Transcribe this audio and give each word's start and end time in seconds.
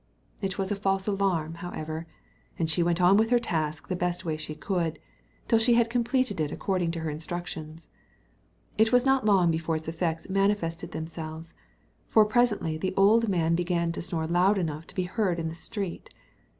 It 0.41 0.57
was 0.57 0.71
a 0.71 0.75
false 0.75 1.05
alarm, 1.05 1.53
however, 1.61 2.07
and 2.57 2.67
she 2.67 2.81
went 2.81 2.99
on 2.99 3.17
with 3.17 3.29
her 3.29 3.37
task 3.37 3.87
the 3.87 3.95
best 3.95 4.25
way 4.25 4.35
she 4.35 4.55
could, 4.55 4.97
till 5.47 5.59
she 5.59 5.75
had 5.75 5.91
completed 5.91 6.39
it 6.39 6.51
according 6.51 6.89
to 6.93 7.01
her 7.01 7.09
instructions. 7.11 7.87
It 8.79 8.91
was 8.91 9.05
not 9.05 9.25
long 9.27 9.51
before 9.51 9.75
its 9.75 9.87
effects 9.87 10.27
manifested 10.27 10.91
themselves; 10.91 11.53
for 12.07 12.25
presently 12.25 12.79
the 12.79 12.95
old 12.97 13.29
man 13.29 13.53
began 13.53 13.91
to 13.91 14.01
snore 14.01 14.25
loud 14.25 14.57
enough 14.57 14.87
to 14.87 14.95
be 14.95 15.03
heard 15.03 15.37
in 15.37 15.49
the 15.49 15.53
street. 15.53 16.09